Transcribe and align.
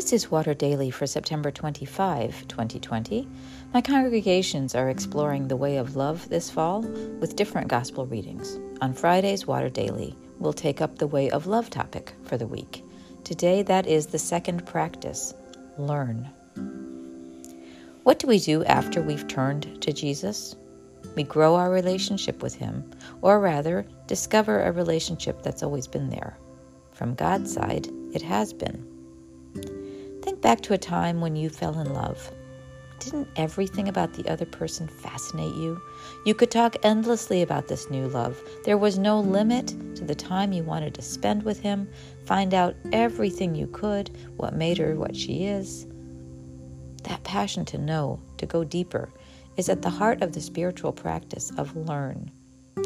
This 0.00 0.14
is 0.14 0.30
Water 0.30 0.54
Daily 0.54 0.90
for 0.90 1.06
September 1.06 1.50
25, 1.50 2.48
2020. 2.48 3.28
My 3.74 3.82
congregations 3.82 4.74
are 4.74 4.88
exploring 4.88 5.46
the 5.46 5.58
way 5.58 5.76
of 5.76 5.94
love 5.94 6.26
this 6.30 6.48
fall 6.48 6.80
with 6.80 7.36
different 7.36 7.68
gospel 7.68 8.06
readings. 8.06 8.58
On 8.80 8.94
Fridays, 8.94 9.46
Water 9.46 9.68
Daily 9.68 10.16
we'll 10.38 10.54
take 10.54 10.80
up 10.80 10.96
the 10.96 11.06
way 11.06 11.28
of 11.28 11.46
love 11.46 11.68
topic 11.68 12.14
for 12.24 12.38
the 12.38 12.46
week. 12.46 12.82
Today, 13.24 13.62
that 13.64 13.86
is 13.86 14.06
the 14.06 14.18
second 14.18 14.64
practice 14.64 15.34
learn. 15.76 16.30
What 18.02 18.18
do 18.18 18.26
we 18.26 18.38
do 18.38 18.64
after 18.64 19.02
we've 19.02 19.28
turned 19.28 19.82
to 19.82 19.92
Jesus? 19.92 20.56
We 21.14 21.24
grow 21.24 21.56
our 21.56 21.70
relationship 21.70 22.42
with 22.42 22.54
Him, 22.54 22.90
or 23.20 23.38
rather, 23.38 23.84
discover 24.06 24.62
a 24.62 24.72
relationship 24.72 25.42
that's 25.42 25.62
always 25.62 25.86
been 25.86 26.08
there. 26.08 26.38
From 26.90 27.14
God's 27.14 27.52
side, 27.52 27.86
it 28.14 28.22
has 28.22 28.54
been. 28.54 28.89
Back 30.40 30.62
to 30.62 30.72
a 30.72 30.78
time 30.78 31.20
when 31.20 31.36
you 31.36 31.50
fell 31.50 31.78
in 31.78 31.92
love. 31.92 32.32
Didn't 32.98 33.28
everything 33.36 33.88
about 33.88 34.14
the 34.14 34.26
other 34.30 34.46
person 34.46 34.88
fascinate 34.88 35.54
you? 35.54 35.80
You 36.24 36.34
could 36.34 36.50
talk 36.50 36.76
endlessly 36.82 37.42
about 37.42 37.68
this 37.68 37.90
new 37.90 38.08
love. 38.08 38.40
There 38.64 38.78
was 38.78 38.98
no 38.98 39.20
limit 39.20 39.68
to 39.96 40.04
the 40.04 40.14
time 40.14 40.52
you 40.52 40.62
wanted 40.62 40.94
to 40.94 41.02
spend 41.02 41.42
with 41.42 41.60
him, 41.60 41.90
find 42.24 42.54
out 42.54 42.74
everything 42.92 43.54
you 43.54 43.66
could, 43.66 44.16
what 44.36 44.54
made 44.54 44.78
her 44.78 44.96
what 44.96 45.14
she 45.14 45.44
is. 45.44 45.86
That 47.04 47.22
passion 47.22 47.66
to 47.66 47.78
know, 47.78 48.20
to 48.38 48.46
go 48.46 48.64
deeper, 48.64 49.10
is 49.56 49.68
at 49.68 49.82
the 49.82 49.90
heart 49.90 50.22
of 50.22 50.32
the 50.32 50.40
spiritual 50.40 50.92
practice 50.92 51.52
of 51.58 51.76
learn. 51.76 52.30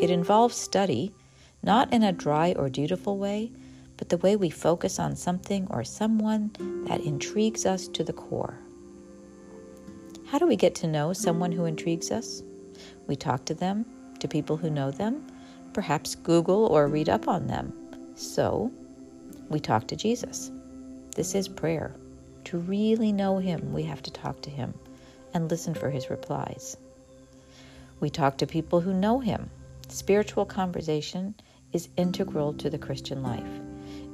It 0.00 0.10
involves 0.10 0.56
study, 0.56 1.14
not 1.62 1.92
in 1.94 2.02
a 2.02 2.12
dry 2.12 2.54
or 2.58 2.68
dutiful 2.68 3.16
way, 3.16 3.52
but 3.98 4.08
the 4.08 4.16
way 4.18 4.36
we 4.36 4.48
focus 4.48 4.98
on 4.98 5.14
something 5.14 5.66
or 5.68 5.84
someone 5.84 6.50
that 6.86 7.02
intrigues 7.02 7.66
us 7.66 7.86
to 7.88 8.02
the 8.02 8.12
core. 8.12 8.58
How 10.28 10.38
do 10.38 10.46
we 10.46 10.56
get 10.56 10.74
to 10.76 10.86
know 10.86 11.12
someone 11.12 11.52
who 11.52 11.64
intrigues 11.64 12.10
us? 12.10 12.42
We 13.06 13.16
talk 13.16 13.44
to 13.46 13.54
them, 13.54 13.84
to 14.20 14.28
people 14.28 14.56
who 14.56 14.70
know 14.70 14.90
them, 14.90 15.26
perhaps 15.72 16.14
Google 16.14 16.66
or 16.66 16.86
read 16.86 17.08
up 17.08 17.28
on 17.28 17.46
them. 17.46 17.72
So, 18.14 18.70
we 19.48 19.58
talk 19.58 19.88
to 19.88 19.96
Jesus. 19.96 20.50
This 21.14 21.34
is 21.34 21.48
prayer. 21.48 21.94
To 22.44 22.58
really 22.58 23.12
know 23.12 23.38
Him, 23.38 23.72
we 23.72 23.82
have 23.84 24.02
to 24.02 24.10
talk 24.12 24.40
to 24.42 24.50
Him 24.50 24.74
and 25.34 25.50
listen 25.50 25.74
for 25.74 25.90
His 25.90 26.10
replies. 26.10 26.76
We 28.00 28.10
talk 28.10 28.38
to 28.38 28.46
people 28.46 28.80
who 28.80 28.94
know 28.94 29.18
Him. 29.18 29.50
Spiritual 29.88 30.44
conversation 30.46 31.34
is 31.72 31.88
integral 31.96 32.52
to 32.54 32.70
the 32.70 32.78
Christian 32.78 33.22
life. 33.22 33.67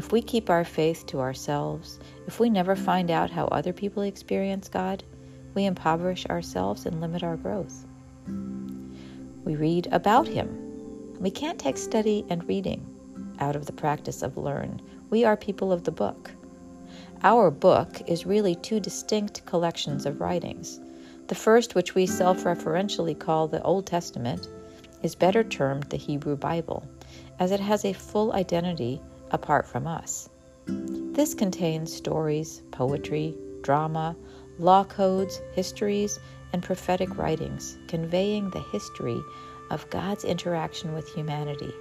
If 0.00 0.12
we 0.12 0.22
keep 0.22 0.48
our 0.48 0.64
faith 0.64 1.04
to 1.08 1.20
ourselves, 1.20 1.98
if 2.26 2.40
we 2.40 2.48
never 2.48 2.74
find 2.74 3.10
out 3.10 3.30
how 3.30 3.44
other 3.48 3.74
people 3.74 4.02
experience 4.02 4.66
God, 4.66 5.04
we 5.52 5.66
impoverish 5.66 6.24
ourselves 6.24 6.86
and 6.86 7.02
limit 7.02 7.22
our 7.22 7.36
growth. 7.36 7.86
We 9.44 9.56
read 9.56 9.88
about 9.92 10.26
Him. 10.26 10.48
We 11.20 11.30
can't 11.30 11.58
take 11.58 11.76
study 11.76 12.24
and 12.30 12.48
reading 12.48 12.82
out 13.40 13.54
of 13.54 13.66
the 13.66 13.74
practice 13.74 14.22
of 14.22 14.38
learn. 14.38 14.80
We 15.10 15.26
are 15.26 15.36
people 15.36 15.70
of 15.70 15.84
the 15.84 15.92
book. 15.92 16.30
Our 17.22 17.50
book 17.50 18.00
is 18.08 18.24
really 18.24 18.54
two 18.54 18.80
distinct 18.80 19.44
collections 19.44 20.06
of 20.06 20.22
writings. 20.22 20.80
The 21.26 21.34
first, 21.34 21.74
which 21.74 21.94
we 21.94 22.06
self 22.06 22.44
referentially 22.44 23.18
call 23.18 23.48
the 23.48 23.62
Old 23.64 23.86
Testament, 23.86 24.48
is 25.02 25.14
better 25.14 25.44
termed 25.44 25.90
the 25.90 25.98
Hebrew 25.98 26.36
Bible, 26.36 26.88
as 27.38 27.50
it 27.50 27.60
has 27.60 27.84
a 27.84 27.92
full 27.92 28.32
identity 28.32 28.98
apart 29.30 29.66
from 29.66 29.86
us. 29.86 30.28
This 30.66 31.34
contains 31.34 31.92
stories, 31.92 32.62
poetry, 32.70 33.36
drama, 33.62 34.16
law 34.58 34.84
codes, 34.84 35.40
histories, 35.52 36.18
and 36.52 36.62
prophetic 36.62 37.16
writings 37.16 37.76
conveying 37.88 38.50
the 38.50 38.64
history 38.72 39.20
of 39.70 39.88
God's 39.90 40.24
interaction 40.24 40.94
with 40.94 41.08
humanity 41.12 41.72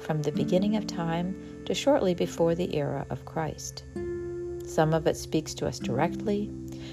from 0.00 0.22
the 0.22 0.32
beginning 0.32 0.76
of 0.76 0.86
time 0.86 1.62
to 1.66 1.74
shortly 1.74 2.14
before 2.14 2.54
the 2.54 2.76
era 2.76 3.06
of 3.10 3.24
Christ. 3.24 3.84
Some 4.64 4.92
of 4.92 5.06
it 5.06 5.16
speaks 5.16 5.54
to 5.54 5.66
us 5.66 5.78
directly, 5.78 6.50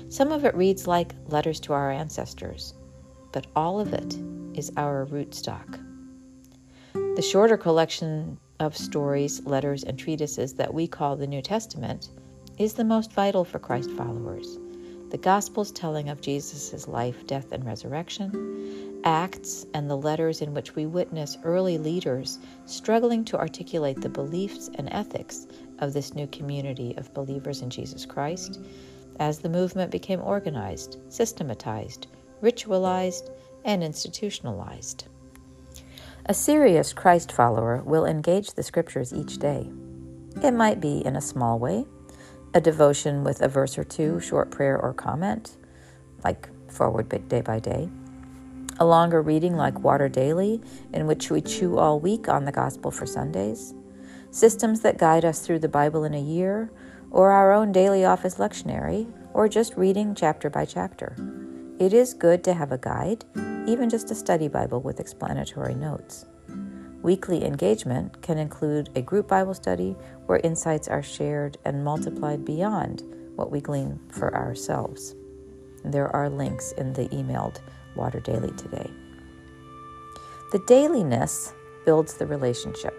some 0.10 0.32
of 0.32 0.46
it 0.46 0.56
reads 0.56 0.88
like 0.88 1.14
letters 1.28 1.60
to 1.62 1.74
our 1.74 1.92
ancestors, 1.92 2.74
but 3.32 3.48
all 3.56 3.80
of 3.80 3.94
it 3.94 4.16
is 4.58 4.72
our 4.78 5.06
rootstock. 5.08 5.80
The 6.94 7.22
shorter 7.22 7.58
collection 7.58 8.40
of 8.60 8.78
stories, 8.78 9.46
letters, 9.46 9.84
and 9.84 9.98
treatises 9.98 10.54
that 10.54 10.74
we 10.74 10.88
call 10.88 11.16
the 11.16 11.28
New 11.28 11.42
Testament 11.42 12.10
is 12.58 12.74
the 12.74 12.84
most 12.84 13.12
vital 13.12 13.44
for 13.44 13.60
Christ 13.60 13.92
followers. 13.92 14.58
The 15.10 15.18
Gospels 15.18 15.72
telling 15.72 16.10
of 16.10 16.22
Jesus' 16.22 16.88
life, 16.88 17.28
death, 17.28 17.52
and 17.52 17.66
resurrection, 17.66 19.02
Acts, 19.04 19.68
and 19.74 19.90
the 19.90 19.98
letters 19.98 20.42
in 20.42 20.54
which 20.54 20.76
we 20.76 20.88
witness 20.88 21.38
early 21.44 21.78
leaders 21.78 22.40
struggling 22.66 23.24
to 23.26 23.38
articulate 23.38 24.02
the 24.02 24.10
beliefs 24.10 24.70
and 24.76 24.90
ethics 24.92 25.46
of 25.80 25.94
this 25.94 26.16
new 26.16 26.26
community 26.28 26.96
of 26.98 27.14
believers 27.14 27.62
in 27.62 27.70
Jesus 27.70 28.06
Christ 28.06 28.60
as 29.20 29.40
the 29.40 29.50
movement 29.50 29.92
became 29.92 30.22
organized, 30.22 30.98
systematized, 31.10 32.08
ritualized, 32.42 33.30
and 33.64 33.84
institutionalized. 33.84 35.06
A 36.28 36.34
serious 36.34 36.92
Christ 36.92 37.32
follower 37.32 37.84
will 37.86 38.08
engage 38.08 38.54
the 38.54 38.64
scriptures 38.64 39.14
each 39.14 39.38
day. 39.38 39.70
It 40.42 40.56
might 40.56 40.82
be 40.82 41.06
in 41.06 41.16
a 41.16 41.22
small 41.22 41.60
way, 41.60 41.86
a 42.56 42.60
devotion 42.60 43.24
with 43.24 43.44
a 43.44 43.48
verse 43.48 43.78
or 43.78 43.84
two, 43.84 44.20
short 44.20 44.50
prayer 44.50 44.76
or 44.76 44.92
comment, 44.92 45.56
like 46.24 46.50
forward 46.68 47.10
day 47.30 47.42
by 47.42 47.60
day, 47.60 47.90
a 48.80 48.86
longer 48.86 49.22
reading 49.22 49.56
like 49.56 49.78
Water 49.82 50.10
Daily, 50.10 50.64
in 50.94 51.06
which 51.06 51.30
we 51.30 51.42
chew 51.42 51.78
all 51.78 52.00
week 52.00 52.28
on 52.28 52.46
the 52.46 52.52
gospel 52.52 52.90
for 52.90 53.06
Sundays, 53.06 53.76
systems 54.32 54.82
that 54.82 54.98
guide 54.98 55.26
us 55.26 55.42
through 55.42 55.60
the 55.60 55.70
Bible 55.70 56.04
in 56.06 56.16
a 56.16 56.20
year, 56.20 56.72
or 57.12 57.34
our 57.34 57.54
own 57.54 57.72
daily 57.72 58.04
office 58.04 58.38
lectionary, 58.38 59.08
or 59.36 59.48
just 59.48 59.78
reading 59.78 60.16
chapter 60.16 60.50
by 60.50 60.66
chapter. 60.66 61.16
It 61.78 61.94
is 61.94 62.16
good 62.16 62.44
to 62.46 62.56
have 62.56 62.72
a 62.72 62.80
guide 62.80 63.26
even 63.68 63.90
just 63.90 64.12
a 64.12 64.16
study 64.16 64.48
Bible 64.48 64.82
with 64.82 65.00
explanatory 65.00 65.74
notes. 65.74 66.26
Weekly 67.02 67.44
engagement 67.44 68.22
can 68.22 68.38
include 68.38 68.90
a 68.96 69.02
group 69.02 69.28
Bible 69.28 69.54
study 69.54 69.96
where 70.28 70.40
insights 70.44 70.88
are 70.88 71.04
shared 71.04 71.58
and 71.66 71.84
multiplied 71.84 72.46
beyond 72.46 73.04
what 73.36 73.52
we 73.52 73.62
glean 73.62 74.00
for 74.10 74.36
ourselves. 74.36 75.16
There 75.84 76.14
are 76.16 76.30
links 76.30 76.72
in 76.74 76.94
the 76.94 77.08
emailed 77.10 77.60
Water 77.96 78.20
Daily 78.20 78.52
today. 78.52 78.90
The 80.52 80.64
dailiness 80.68 81.54
builds 81.86 82.16
the 82.16 82.28
relationship. 82.28 82.94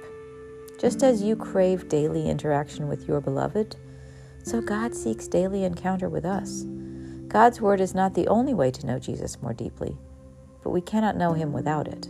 Just 0.80 1.02
as 1.02 1.22
you 1.22 1.36
crave 1.36 1.88
daily 1.88 2.28
interaction 2.28 2.88
with 2.88 3.08
your 3.08 3.20
beloved, 3.20 3.76
so 4.42 4.60
God 4.60 4.94
seeks 4.94 5.26
daily 5.26 5.64
encounter 5.64 6.08
with 6.08 6.24
us. 6.24 6.64
God's 7.28 7.60
Word 7.60 7.80
is 7.80 7.94
not 7.94 8.14
the 8.14 8.28
only 8.28 8.54
way 8.54 8.70
to 8.70 8.86
know 8.86 8.98
Jesus 8.98 9.40
more 9.42 9.54
deeply 9.54 9.96
but 10.66 10.72
we 10.72 10.80
cannot 10.80 11.16
know 11.16 11.32
Him 11.32 11.52
without 11.52 11.86
it. 11.86 12.08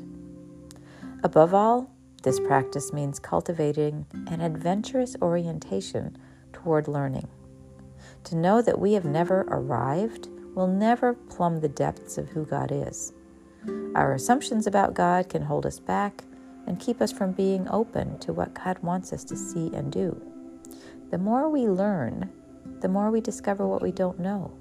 Above 1.22 1.52
all, 1.52 1.90
this 2.22 2.40
practice 2.40 2.90
means 2.90 3.18
cultivating 3.18 4.06
an 4.28 4.40
adventurous 4.40 5.14
orientation 5.20 6.16
toward 6.54 6.88
learning. 6.88 7.28
To 8.24 8.34
know 8.34 8.62
that 8.62 8.78
we 8.78 8.94
have 8.94 9.04
never 9.04 9.42
arrived 9.50 10.30
will 10.54 10.68
never 10.68 11.12
plumb 11.12 11.60
the 11.60 11.68
depths 11.68 12.16
of 12.16 12.30
who 12.30 12.46
God 12.46 12.72
is. 12.72 13.12
Our 13.94 14.14
assumptions 14.14 14.66
about 14.66 14.94
God 14.94 15.28
can 15.28 15.42
hold 15.42 15.66
us 15.66 15.78
back 15.78 16.24
and 16.66 16.80
keep 16.80 17.02
us 17.02 17.12
from 17.12 17.32
being 17.32 17.68
open 17.68 18.18
to 18.20 18.32
what 18.32 18.54
God 18.54 18.78
wants 18.78 19.12
us 19.12 19.22
to 19.24 19.36
see 19.36 19.70
and 19.74 19.92
do. 19.92 20.18
The 21.10 21.18
more 21.18 21.50
we 21.50 21.68
learn, 21.68 22.30
the 22.80 22.88
more 22.88 23.10
we 23.10 23.20
discover 23.20 23.68
what 23.68 23.82
we 23.82 23.92
don't 23.92 24.18
know 24.18 24.56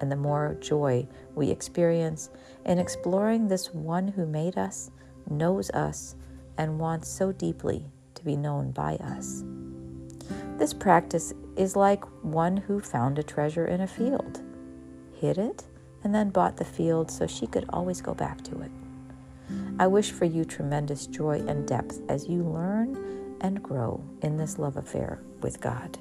and 0.00 0.10
the 0.10 0.16
more 0.16 0.56
joy 0.60 1.06
we 1.34 1.50
experience 1.50 2.30
in 2.64 2.78
exploring 2.78 3.48
this 3.48 3.72
one 3.72 4.08
who 4.08 4.26
made 4.26 4.58
us, 4.58 4.90
knows 5.28 5.70
us, 5.70 6.14
and 6.58 6.78
wants 6.78 7.08
so 7.08 7.32
deeply 7.32 7.84
to 8.14 8.24
be 8.24 8.36
known 8.36 8.70
by 8.70 8.96
us. 8.96 9.44
This 10.58 10.72
practice 10.72 11.32
is 11.56 11.76
like 11.76 12.04
one 12.24 12.56
who 12.56 12.80
found 12.80 13.18
a 13.18 13.22
treasure 13.22 13.66
in 13.66 13.80
a 13.80 13.86
field, 13.86 14.40
hid 15.20 15.38
it, 15.38 15.64
and 16.02 16.14
then 16.14 16.30
bought 16.30 16.56
the 16.56 16.64
field 16.64 17.10
so 17.10 17.26
she 17.26 17.46
could 17.46 17.66
always 17.70 18.00
go 18.00 18.14
back 18.14 18.42
to 18.44 18.60
it. 18.62 18.70
I 19.78 19.86
wish 19.86 20.10
for 20.10 20.24
you 20.24 20.44
tremendous 20.44 21.06
joy 21.06 21.42
and 21.46 21.66
depth 21.68 22.00
as 22.08 22.28
you 22.28 22.42
learn 22.42 23.36
and 23.40 23.62
grow 23.62 24.02
in 24.22 24.36
this 24.36 24.58
love 24.58 24.76
affair 24.76 25.20
with 25.42 25.60
God. 25.60 25.98